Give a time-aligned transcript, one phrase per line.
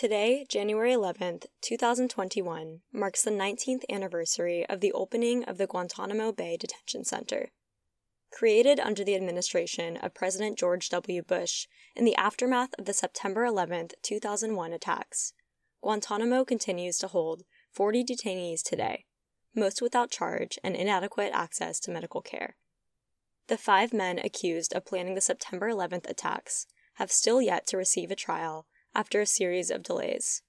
[0.00, 6.56] Today, January 11th, 2021, marks the 19th anniversary of the opening of the Guantanamo Bay
[6.56, 7.50] Detention Center.
[8.32, 11.22] Created under the administration of President George W.
[11.22, 15.34] Bush in the aftermath of the September 11, 2001 attacks,
[15.82, 19.04] Guantanamo continues to hold 40 detainees today,
[19.54, 22.56] most without charge and inadequate access to medical care.
[23.48, 28.10] The five men accused of planning the September 11th attacks have still yet to receive
[28.10, 30.42] a trial after a series of delays.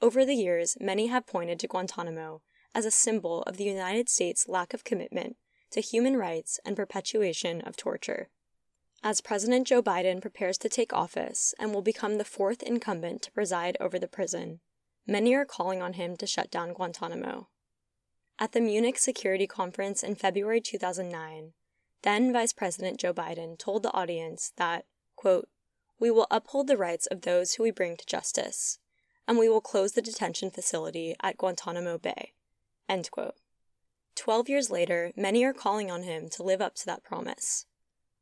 [0.00, 2.42] Over the years, many have pointed to Guantanamo
[2.74, 5.36] as a symbol of the United States' lack of commitment
[5.70, 8.28] to human rights and perpetuation of torture.
[9.02, 13.32] As President Joe Biden prepares to take office and will become the fourth incumbent to
[13.32, 14.60] preside over the prison,
[15.06, 17.48] many are calling on him to shut down Guantanamo.
[18.38, 21.52] At the Munich Security Conference in February 2009,
[22.02, 25.48] then Vice President Joe Biden told the audience that, quote,
[25.98, 28.78] we will uphold the rights of those who we bring to justice,
[29.26, 32.32] and we will close the detention facility at Guantanamo Bay.
[32.88, 33.34] End quote.
[34.14, 37.66] Twelve years later, many are calling on him to live up to that promise.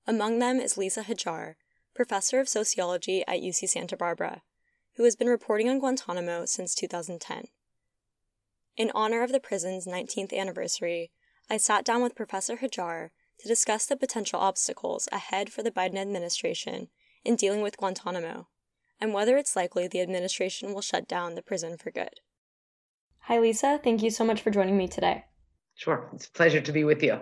[0.07, 1.55] Among them is Lisa Hajjar,
[1.95, 4.43] professor of sociology at UC Santa Barbara,
[4.97, 7.49] who has been reporting on Guantanamo since 2010.
[8.77, 11.13] In honor of the prison's 19th anniversary,
[11.49, 15.99] I sat down with Professor Hajjar to discuss the potential obstacles ahead for the Biden
[15.99, 16.89] administration
[17.25, 18.49] in dealing with Guantanamo,
[19.01, 22.21] and whether it's likely the administration will shut down the prison for good.
[23.21, 23.81] Hi, Lisa.
[23.83, 25.25] Thank you so much for joining me today.
[25.75, 26.11] Sure.
[26.13, 27.21] It's a pleasure to be with you.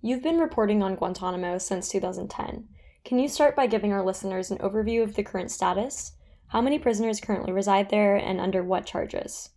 [0.00, 2.68] You've been reporting on Guantanamo since 2010.
[3.04, 6.12] Can you start by giving our listeners an overview of the current status?
[6.48, 9.50] How many prisoners currently reside there and under what charges?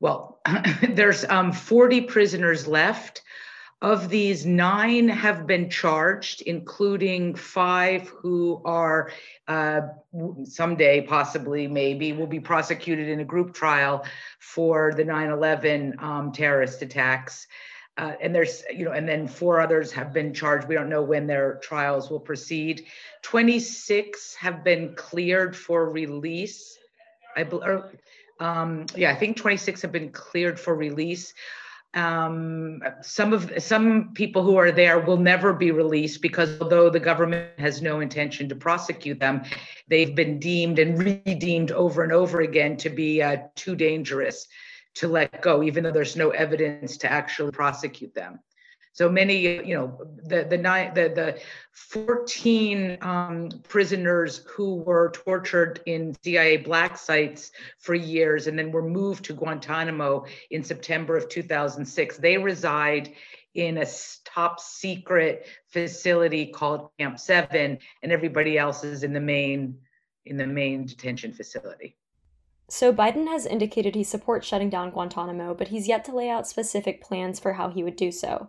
[0.00, 0.40] Well,
[0.88, 3.22] there's um, 40 prisoners left.
[3.82, 9.10] Of these, nine have been charged, including five who are
[9.48, 9.82] uh,
[10.44, 14.06] someday, possibly, maybe, will be prosecuted in a group trial
[14.38, 17.46] for the 9 11 um, terrorist attacks.
[17.98, 20.68] Uh, and there's, you know, and then four others have been charged.
[20.68, 22.86] We don't know when their trials will proceed.
[23.22, 26.78] 26 have been cleared for release.
[27.36, 27.82] I believe,
[28.40, 31.34] um, yeah, I think 26 have been cleared for release
[31.96, 37.00] um, some of some people who are there will never be released because although the
[37.00, 39.42] government has no intention to prosecute them,
[39.88, 44.46] they've been deemed and redeemed over and over again to be uh, too dangerous
[44.96, 48.40] to let go, even though there's no evidence to actually prosecute them.
[48.96, 51.38] So many, you know, the the nine the the
[51.72, 58.88] 14 um, prisoners who were tortured in CIA black sites for years and then were
[58.88, 62.16] moved to Guantanamo in September of 2006.
[62.16, 63.12] They reside
[63.52, 63.86] in a
[64.24, 69.76] top secret facility called Camp Seven, and everybody else is in the main
[70.24, 71.98] in the main detention facility.
[72.70, 76.48] So Biden has indicated he supports shutting down Guantanamo, but he's yet to lay out
[76.48, 78.48] specific plans for how he would do so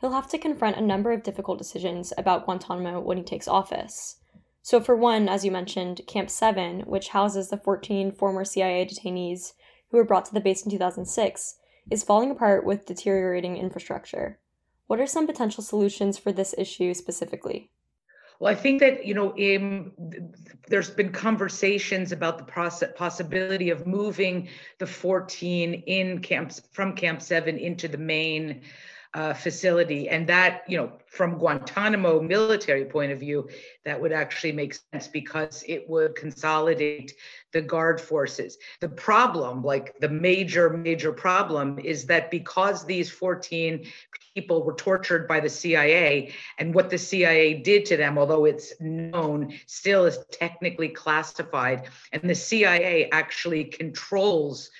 [0.00, 4.16] he'll have to confront a number of difficult decisions about Guantanamo when he takes office.
[4.62, 9.54] So, for one, as you mentioned, Camp 7, which houses the 14 former CIA detainees
[9.90, 11.56] who were brought to the base in 2006,
[11.90, 14.38] is falling apart with deteriorating infrastructure.
[14.86, 17.70] What are some potential solutions for this issue specifically?
[18.40, 19.92] Well, I think that you know, in,
[20.68, 24.48] there's been conversations about the process, possibility of moving
[24.78, 28.62] the 14 in camps from Camp Seven into the main
[29.14, 30.08] uh, facility.
[30.08, 33.48] And that, you know, from Guantanamo military point of view,
[33.84, 37.14] that would actually make sense because it would consolidate
[37.52, 38.58] the guard forces.
[38.80, 43.86] The problem, like the major, major problem, is that because these 14
[44.34, 48.74] people were tortured by the CIA, and what the CIA did to them, although it's
[48.78, 51.88] known, still is technically classified.
[52.12, 54.70] And the CIA actually controls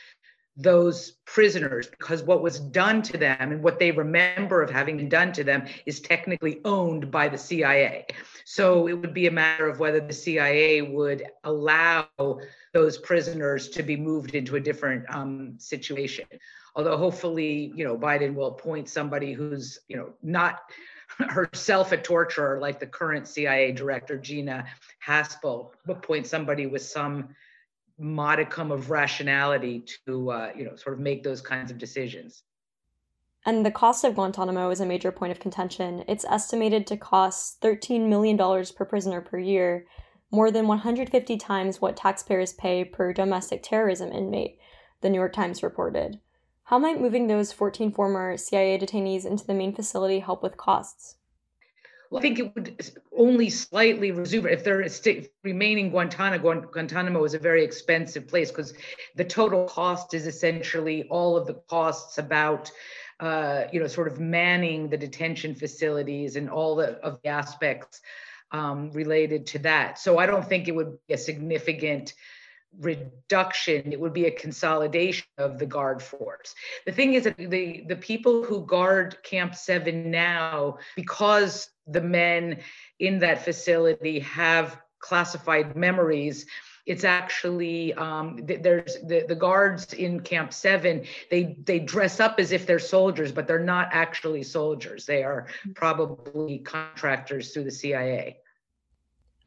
[0.61, 5.09] those prisoners because what was done to them and what they remember of having been
[5.09, 8.07] done to them is technically owned by the CIA.
[8.45, 12.09] So it would be a matter of whether the CIA would allow
[12.73, 16.27] those prisoners to be moved into a different um, situation.
[16.75, 20.63] Although hopefully, you know, Biden will appoint somebody who's, you know, not
[21.19, 24.67] herself a torturer like the current CIA director Gina
[25.05, 27.29] Haspel, but appoint somebody with some
[27.99, 32.43] modicum of rationality to uh, you know sort of make those kinds of decisions.
[33.47, 36.05] And the cost of guantanamo is a major point of contention.
[36.09, 39.87] It's estimated to cost $13 million per prisoner per year
[40.31, 44.59] more than 150 times what taxpayers pay per domestic terrorism inmate
[45.01, 46.21] the new york times reported.
[46.65, 51.17] How might moving those 14 former cia detainees into the main facility help with costs
[52.11, 56.63] Well, I think it would only slightly resume if they're st- remaining Guantanamo.
[56.63, 58.73] Guantanamo is a very expensive place because
[59.15, 62.71] the total cost is essentially all of the costs about,
[63.21, 68.01] uh, you know, sort of manning the detention facilities and all the, of the aspects
[68.53, 69.99] um, related to that.
[69.99, 72.15] So I don't think it would be a significant
[72.79, 76.55] reduction it would be a consolidation of the guard force.
[76.87, 82.61] The thing is that the the people who guard camp 7 now because the men
[82.99, 86.47] in that facility have classified memories
[86.87, 92.51] it's actually um, there's the, the guards in camp 7 they they dress up as
[92.51, 95.05] if they're soldiers but they're not actually soldiers.
[95.05, 98.39] They are probably contractors through the cia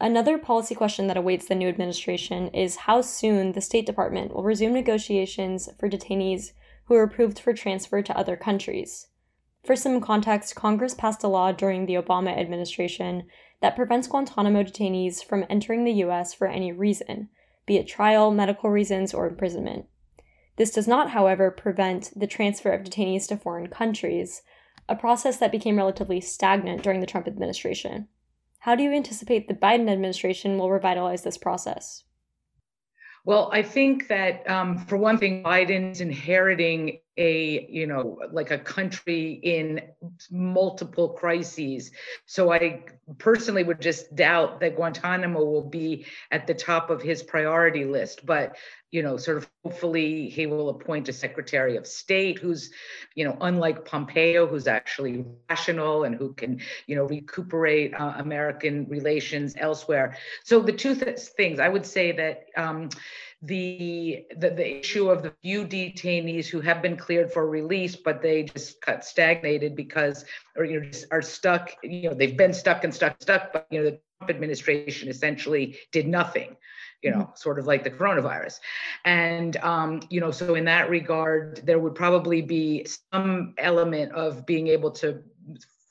[0.02, 4.42] Another policy question that awaits the new administration is how soon the State Department will
[4.42, 6.50] resume negotiations for detainees
[6.86, 9.06] who are approved for transfer to other countries.
[9.64, 13.28] For some context, Congress passed a law during the Obama administration
[13.60, 16.34] that prevents Guantanamo detainees from entering the U.S.
[16.34, 17.28] for any reason,
[17.64, 19.86] be it trial, medical reasons, or imprisonment.
[20.56, 24.42] This does not, however, prevent the transfer of detainees to foreign countries,
[24.88, 28.08] a process that became relatively stagnant during the Trump administration.
[28.62, 32.04] How do you anticipate the Biden administration will revitalize this process?
[33.24, 38.58] Well, I think that um, for one thing, Biden's inheriting a you know like a
[38.58, 39.80] country in
[40.30, 41.90] multiple crises.
[42.26, 42.84] So i
[43.18, 48.24] personally would just doubt that guantanamo will be at the top of his priority list
[48.24, 48.56] but
[48.90, 52.70] you know sort of hopefully he will appoint a secretary of state who's
[53.14, 58.86] you know unlike pompeo who's actually rational and who can you know recuperate uh, american
[58.88, 60.16] relations elsewhere.
[60.44, 62.90] So the two th- things i would say that um,
[63.42, 68.22] the, the, the issue of the few detainees who have been cleared for release, but
[68.22, 70.24] they just got stagnated because,
[70.56, 71.72] or you know, are stuck.
[71.82, 73.52] You know, they've been stuck and stuck, stuck.
[73.52, 76.56] But you know, the Trump administration essentially did nothing.
[77.02, 77.34] You know, mm-hmm.
[77.34, 78.60] sort of like the coronavirus,
[79.04, 84.46] and um, you know, so in that regard, there would probably be some element of
[84.46, 85.20] being able to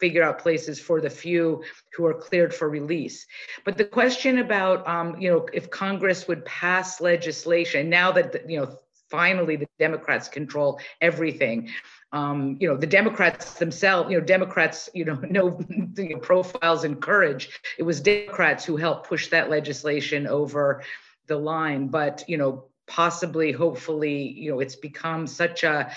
[0.01, 1.63] figure out places for the few
[1.95, 3.27] who are cleared for release.
[3.63, 8.59] But the question about, um, you know, if Congress would pass legislation now that, you
[8.59, 8.77] know,
[9.11, 11.69] finally the Democrats control everything.
[12.13, 15.59] Um, you know, the Democrats themselves, you know, Democrats, you know,
[15.93, 17.59] the profiles and courage.
[17.77, 20.83] It was Democrats who helped push that legislation over
[21.27, 21.87] the line.
[21.87, 25.91] But, you know, possibly, hopefully, you know, it's become such a,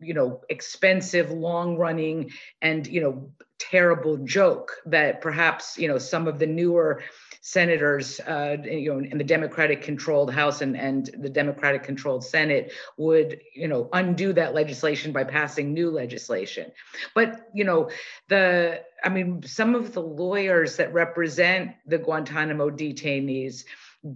[0.00, 2.30] you know expensive long running
[2.62, 7.02] and you know terrible joke that perhaps you know some of the newer
[7.40, 12.72] senators uh, you know in the democratic controlled house and, and the democratic controlled senate
[12.96, 16.72] would you know undo that legislation by passing new legislation.
[17.14, 17.90] But you know
[18.28, 23.64] the i mean some of the lawyers that represent the guantanamo detainees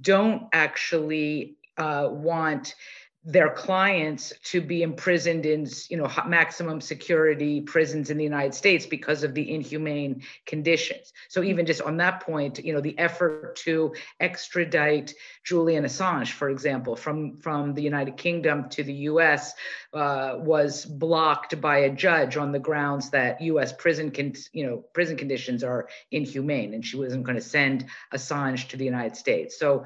[0.01, 2.75] don't actually uh, want
[3.25, 8.87] their clients to be imprisoned in you know maximum security prisons in the United States
[8.87, 11.12] because of the inhumane conditions.
[11.29, 16.49] So even just on that point, you know the effort to extradite Julian Assange, for
[16.49, 19.53] example, from from the United Kingdom to the U.S.
[19.93, 23.73] Uh, was blocked by a judge on the grounds that U.S.
[23.73, 28.69] prison con- you know prison conditions are inhumane, and she wasn't going to send Assange
[28.69, 29.59] to the United States.
[29.59, 29.85] So,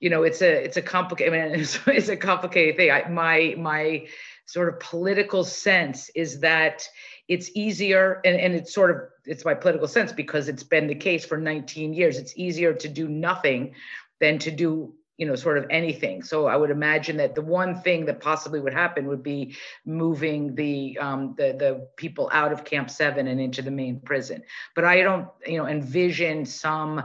[0.00, 2.16] you know, it's a it's a complicated I mean, it's, it's a
[2.54, 2.90] complicated thing.
[2.90, 4.06] I, my my
[4.46, 6.86] sort of political sense is that
[7.28, 10.94] it's easier and, and it's sort of it's my political sense because it's been the
[10.94, 13.74] case for 19 years it's easier to do nothing
[14.20, 17.80] than to do you know sort of anything so i would imagine that the one
[17.80, 19.56] thing that possibly would happen would be
[19.86, 24.42] moving the um, the the people out of camp 7 and into the main prison
[24.74, 27.02] but i don't you know envision some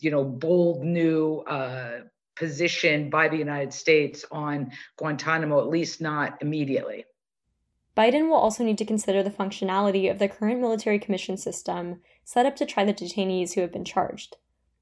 [0.00, 2.00] you know bold new uh,
[2.36, 7.04] position by the united states on guantanamo at least not immediately
[7.96, 12.44] Biden will also need to consider the functionality of the current military commission system set
[12.44, 14.36] up to try the detainees who have been charged.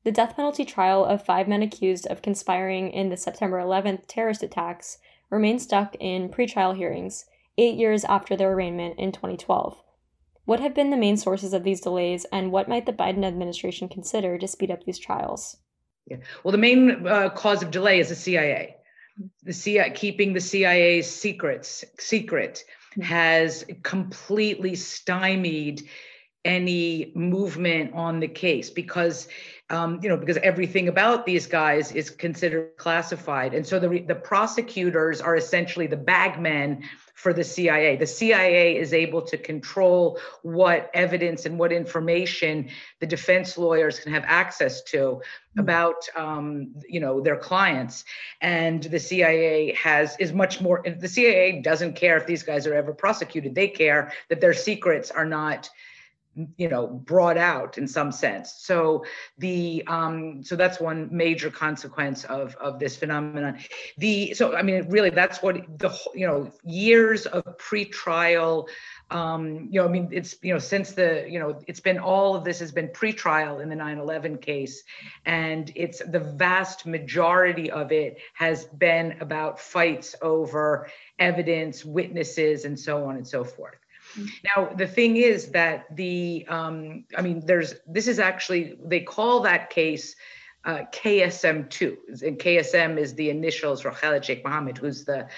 [0.04, 4.42] The death penalty trial of five men accused of conspiring in the September 11th terrorist
[4.42, 4.98] attacks
[5.30, 7.26] remains stuck in pretrial hearings
[7.58, 9.80] eight years after their arraignment in 2012.
[10.44, 13.88] What have been the main sources of these delays, and what might the Biden administration
[13.88, 15.58] consider to speed up these trials?
[16.06, 16.16] Yeah.
[16.42, 18.76] Well, the main uh, cause of delay is the CIA.
[19.44, 23.02] The CIA keeping the CIA's secrets secret mm-hmm.
[23.02, 25.82] has completely stymied
[26.44, 29.28] any movement on the case because
[29.72, 33.54] um, you know, because everything about these guys is considered classified.
[33.54, 37.96] And so the, the prosecutors are essentially the bagmen for the CIA.
[37.96, 42.68] The CIA is able to control what evidence and what information
[43.00, 45.22] the defense lawyers can have access to
[45.54, 45.60] hmm.
[45.60, 48.04] about um, you know their clients
[48.40, 52.74] and the cia has is much more the cia doesn't care if these guys are
[52.74, 55.70] ever prosecuted they care that their secrets are not
[56.56, 58.54] you know brought out in some sense.
[58.58, 59.04] So
[59.38, 63.58] the um so that's one major consequence of of this phenomenon.
[63.98, 68.68] The so i mean really that's what the you know years of pretrial
[69.10, 72.34] um you know i mean it's you know since the you know it's been all
[72.34, 74.84] of this has been pretrial in the 9-11 case
[75.26, 82.78] and it's the vast majority of it has been about fights over evidence witnesses and
[82.78, 83.81] so on and so forth
[84.56, 89.40] now, the thing is that the, um, I mean, there's, this is actually, they call
[89.40, 90.14] that case
[90.64, 92.22] uh, KSM2.
[92.22, 95.28] And KSM is the initials Khalid Sheikh Mohammed, who's the,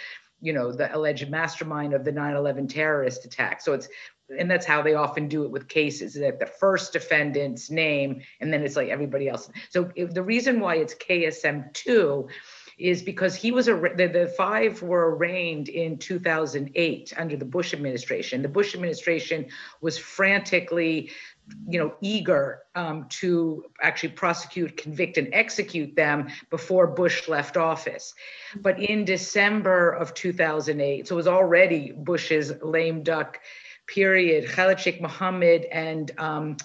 [0.40, 3.62] you know, the alleged mastermind of the 9 11 terrorist attack.
[3.62, 3.88] So it's,
[4.38, 8.52] and that's how they often do it with cases that the first defendant's name and
[8.52, 9.50] then it's like everybody else.
[9.70, 12.28] So the reason why it's KSM2
[12.78, 17.72] is because he was a the, the five were arraigned in 2008 under the Bush
[17.72, 18.42] administration.
[18.42, 19.46] The Bush administration
[19.80, 21.10] was frantically
[21.68, 28.14] you know eager um, to actually prosecute convict and execute them before bush left office
[28.56, 33.40] but in december of 2008 so it was already bush's lame duck
[33.86, 36.56] period khalid sheikh mohammed and um,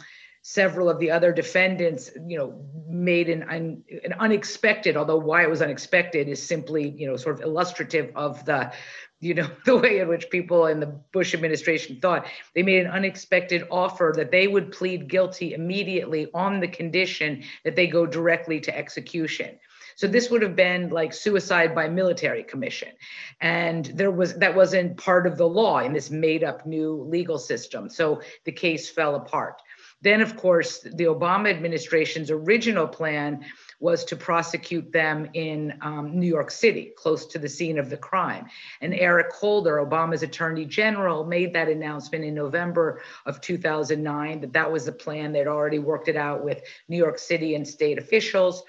[0.41, 5.49] several of the other defendants, you know, made an, an, an unexpected, although why it
[5.49, 8.71] was unexpected is simply, you know, sort of illustrative of the,
[9.19, 12.25] you know, the way in which people in the Bush administration thought.
[12.55, 17.75] They made an unexpected offer that they would plead guilty immediately on the condition that
[17.75, 19.59] they go directly to execution.
[19.99, 22.93] So this would have been like suicide by military commission.
[23.41, 27.37] And there was that wasn't part of the law in this made up new legal
[27.37, 27.89] system.
[27.89, 29.61] So the case fell apart.
[30.01, 33.45] Then, of course, the Obama administration's original plan
[33.79, 37.97] was to prosecute them in um, New York City, close to the scene of the
[37.97, 38.47] crime.
[38.81, 44.71] And Eric Holder, Obama's attorney general, made that announcement in November of 2009 that that
[44.71, 45.31] was the plan.
[45.31, 48.63] They'd already worked it out with New York City and state officials.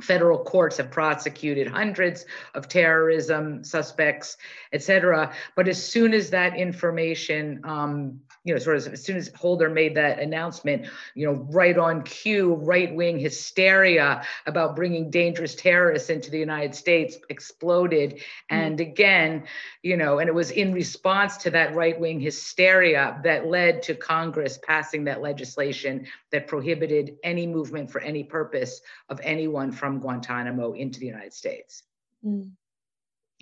[0.00, 2.24] Federal courts have prosecuted hundreds
[2.54, 4.38] of terrorism suspects,
[4.72, 5.34] et cetera.
[5.56, 9.68] But as soon as that information um, you know, sort of as soon as Holder
[9.68, 16.08] made that announcement, you know, right on cue, right wing hysteria about bringing dangerous terrorists
[16.08, 18.12] into the United States exploded.
[18.12, 18.56] Mm-hmm.
[18.56, 19.44] And again,
[19.82, 23.94] you know, and it was in response to that right wing hysteria that led to
[23.94, 28.80] Congress passing that legislation that prohibited any movement for any purpose
[29.10, 31.82] of anyone from Guantanamo into the United States.
[32.24, 32.52] Mm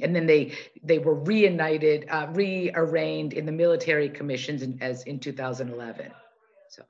[0.00, 0.52] and then they
[0.82, 6.10] they were reunited, uh, rearraigned in the military commissions in, as in 2011.
[6.68, 6.82] So,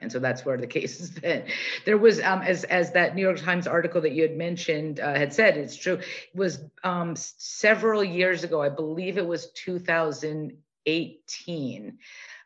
[0.00, 1.44] and so that's where the case has been.
[1.84, 5.14] There was, um, as as that New York Times article that you had mentioned uh,
[5.14, 5.94] had said, it's true.
[5.94, 6.04] It
[6.34, 11.98] was um, several years ago, I believe it was 2018.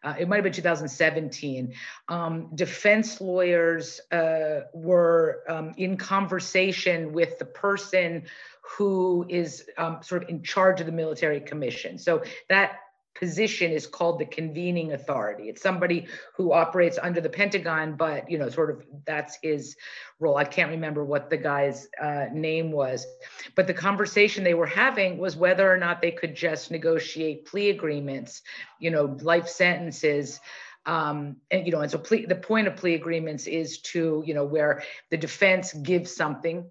[0.05, 1.75] Uh, it might have been 2017.
[2.09, 8.25] Um, defense lawyers uh, were um, in conversation with the person
[8.63, 11.99] who is um, sort of in charge of the military commission.
[11.99, 12.79] So that
[13.15, 15.49] position is called the convening authority.
[15.49, 19.77] It's somebody who operates under the Pentagon, but you know, sort of that's his
[20.19, 20.37] role.
[20.37, 23.07] I can't remember what the guy's uh, name was,
[23.55, 27.71] but the conversation they were having was whether or not they could just negotiate plea
[27.71, 28.43] agreements,
[28.79, 30.41] you know, life sentences.
[30.85, 34.35] Um, and you know, and so plea, the point of plea agreements is to, you
[34.35, 36.71] know, where the defense gives something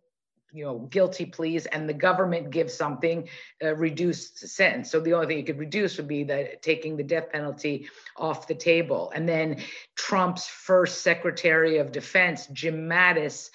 [0.54, 3.30] you know guilty pleas and the government gives something
[3.64, 4.92] uh, reduced sentence.
[4.92, 8.48] So the only thing you could reduce would be that taking the death penalty off
[8.48, 9.12] the table.
[9.16, 9.64] And then
[9.96, 13.50] trump's first secretary of defense jim mattis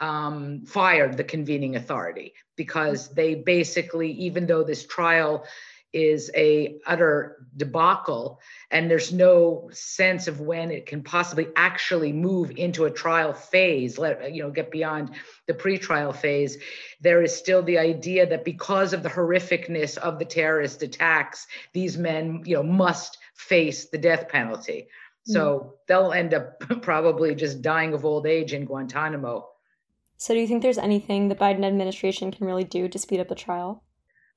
[0.00, 5.44] um, fired the convening authority because they basically even though this trial
[5.92, 12.50] is a utter debacle and there's no sense of when it can possibly actually move
[12.52, 15.10] into a trial phase let you know get beyond
[15.46, 16.58] the pre-trial phase.
[17.00, 21.98] There is still the idea that because of the horrificness of the terrorist attacks these
[21.98, 24.88] men you know must face the death penalty.
[25.24, 25.70] So mm.
[25.86, 29.48] they'll end up probably just dying of old age in guantanamo.
[30.16, 33.28] So do you think there's anything the biden administration can really do to speed up
[33.28, 33.82] the trial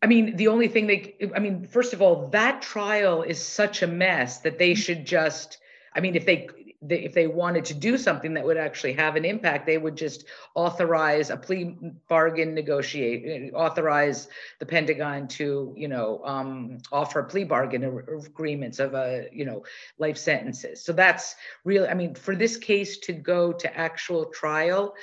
[0.06, 3.82] I mean, the only thing they, I mean, first of all, that trial is such
[3.82, 5.58] a mess that they should just,
[5.96, 6.48] I mean, if they,
[6.88, 10.26] if they wanted to do something that would actually have an impact, they would just
[10.54, 11.76] authorize a plea
[12.08, 14.28] bargain negotiate, authorize
[14.60, 19.64] the Pentagon to, you know, um, offer plea bargain agreements of a, you know,
[19.98, 20.84] life sentences.
[20.84, 21.34] So that's
[21.64, 24.94] really, I mean, for this case to go to actual trial,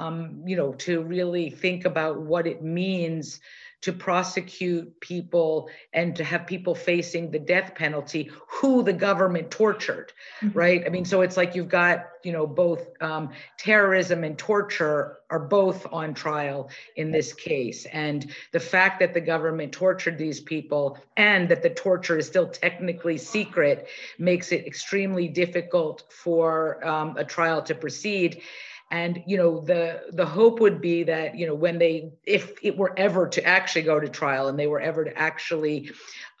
[0.00, 3.38] um, you know, to really think about what it means
[3.82, 10.12] to prosecute people and to have people facing the death penalty who the government tortured
[10.42, 10.58] mm-hmm.
[10.58, 10.82] right?
[10.86, 15.38] I mean so it's like you've got you know both um, terrorism and torture are
[15.38, 17.86] both on trial in this case.
[17.86, 22.48] And the fact that the government tortured these people and that the torture is still
[22.48, 28.42] technically secret makes it extremely difficult for um, a trial to proceed
[28.90, 32.76] and you know the the hope would be that you know when they if it
[32.76, 35.90] were ever to actually go to trial and they were ever to actually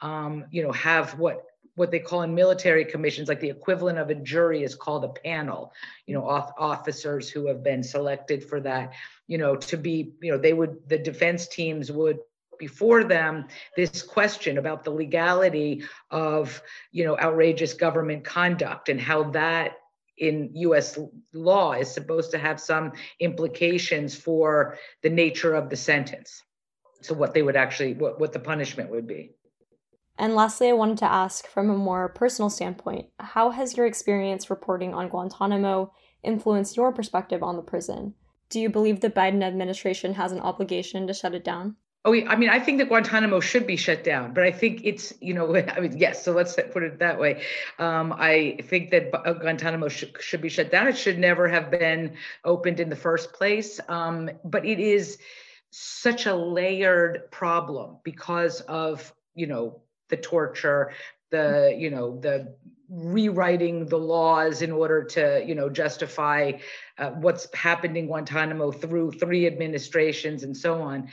[0.00, 4.10] um, you know have what what they call in military commissions like the equivalent of
[4.10, 5.72] a jury is called a panel
[6.06, 8.92] you know officers who have been selected for that
[9.26, 12.18] you know to be you know they would the defense teams would
[12.58, 19.22] before them this question about the legality of you know outrageous government conduct and how
[19.30, 19.76] that
[20.18, 20.98] in US
[21.32, 26.42] law is supposed to have some implications for the nature of the sentence.
[27.00, 29.34] So, what they would actually, what, what the punishment would be.
[30.18, 34.50] And lastly, I wanted to ask from a more personal standpoint how has your experience
[34.50, 35.92] reporting on Guantanamo
[36.24, 38.14] influenced your perspective on the prison?
[38.50, 41.76] Do you believe the Biden administration has an obligation to shut it down?
[42.04, 45.12] Oh, I mean, I think that Guantanamo should be shut down, but I think it's,
[45.20, 46.24] you know, I mean, yes.
[46.24, 47.42] So let's put it that way.
[47.78, 50.86] Um, I think that uh, Guantanamo sh- should be shut down.
[50.86, 53.80] It should never have been opened in the first place.
[53.88, 55.18] Um, but it is
[55.70, 60.92] such a layered problem because of, you know, the torture,
[61.30, 62.54] the, you know, the
[62.90, 66.52] rewriting the laws in order to you know justify
[66.96, 71.06] uh, what's happened in guantanamo through three administrations and so on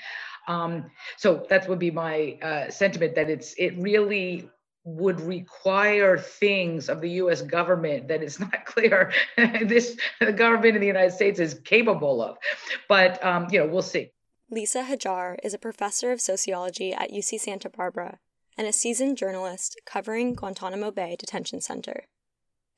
[0.48, 4.50] um, so that would be my uh, sentiment that it's it really
[4.84, 7.42] would require things of the U.S.
[7.42, 12.38] government that it's not clear this the government in the United States is capable of.
[12.88, 14.12] But um, you know, we'll see.
[14.50, 18.20] Lisa Hajjar is a professor of sociology at UC Santa Barbara
[18.58, 22.06] and a seasoned journalist covering Guantanamo Bay Detention Center.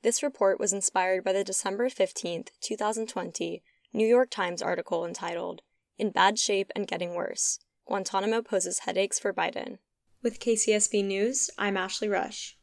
[0.02, 5.62] This report was inspired by the December 15th, 2020 New York Times article entitled
[5.98, 7.58] in bad shape and getting worse.
[7.86, 9.78] Guantanamo poses headaches for Biden.
[10.22, 12.56] With KCSB News, I'm Ashley Rush.